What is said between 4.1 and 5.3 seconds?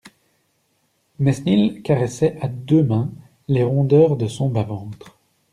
de son bas-ventre.